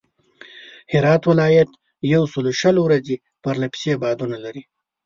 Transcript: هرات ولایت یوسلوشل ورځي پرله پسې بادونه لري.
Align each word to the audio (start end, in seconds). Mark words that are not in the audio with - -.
هرات 0.91 1.23
ولایت 1.31 1.69
یوسلوشل 2.11 2.75
ورځي 2.81 3.15
پرله 3.43 3.67
پسې 3.73 3.91
بادونه 4.03 4.37
لري. 4.45 4.63